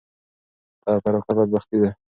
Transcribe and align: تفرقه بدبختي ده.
تفرقه 0.85 1.33
بدبختي 1.37 1.77
ده. 1.83 1.95